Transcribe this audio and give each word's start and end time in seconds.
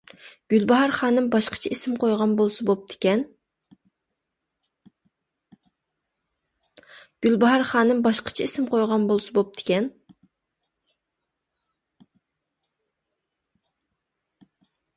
گۈلباھار 0.51 0.91
خانىم 0.99 1.25
باشقىچە 1.33 1.71
ئىسىم 1.75 1.97
قويغان 2.03 2.31
بولسا 2.37 2.65
بوپتىكەن. 2.69 3.27